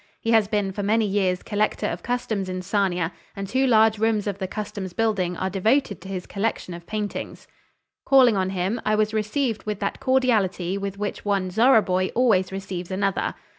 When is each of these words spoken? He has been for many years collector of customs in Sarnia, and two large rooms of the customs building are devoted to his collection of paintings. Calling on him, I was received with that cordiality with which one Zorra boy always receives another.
He 0.19 0.31
has 0.31 0.47
been 0.47 0.71
for 0.71 0.81
many 0.81 1.05
years 1.05 1.43
collector 1.43 1.85
of 1.85 2.01
customs 2.01 2.49
in 2.49 2.63
Sarnia, 2.63 3.13
and 3.35 3.47
two 3.47 3.67
large 3.67 3.99
rooms 3.99 4.25
of 4.25 4.39
the 4.39 4.47
customs 4.47 4.93
building 4.93 5.37
are 5.37 5.47
devoted 5.47 6.01
to 6.01 6.07
his 6.07 6.25
collection 6.25 6.73
of 6.73 6.87
paintings. 6.87 7.47
Calling 8.03 8.35
on 8.35 8.49
him, 8.49 8.81
I 8.83 8.95
was 8.95 9.13
received 9.13 9.61
with 9.67 9.79
that 9.81 9.99
cordiality 9.99 10.75
with 10.75 10.97
which 10.97 11.23
one 11.23 11.51
Zorra 11.51 11.83
boy 11.83 12.07
always 12.15 12.51
receives 12.51 12.89
another. 12.89 13.35